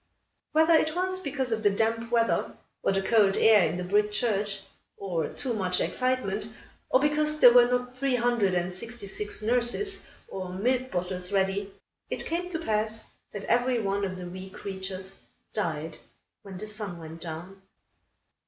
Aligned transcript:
Whether 0.51 0.73
it 0.73 0.95
was 0.95 1.19
because 1.19 1.51
of 1.51 1.61
the 1.61 1.69
damp 1.69 2.09
weather, 2.09 2.53
or 2.81 2.91
the 2.91 3.03
cold 3.03 3.37
air 3.37 3.69
in 3.69 3.77
the 3.77 3.83
brick 3.83 4.11
church, 4.11 4.61
or 4.97 5.27
too 5.29 5.53
much 5.53 5.79
excitement, 5.79 6.47
or 6.89 6.99
because 6.99 7.39
there 7.39 7.53
were 7.53 7.67
not 7.67 7.95
three 7.95 8.15
hundred 8.15 8.55
and 8.55 8.73
sixty 8.73 9.05
six 9.05 9.43
nurses, 9.43 10.07
or 10.27 10.49
milk 10.49 10.89
bottles 10.89 11.31
ready, 11.31 11.71
it 12.09 12.25
came 12.25 12.49
to 12.49 12.57
pass 12.57 13.03
that 13.31 13.43
every 13.43 13.79
one 13.79 14.03
of 14.03 14.17
the 14.17 14.25
wee 14.25 14.49
creatures 14.49 15.21
died 15.53 15.99
when 16.41 16.57
the 16.57 16.65
sun 16.65 16.97
went 16.97 17.21
down. 17.21 17.61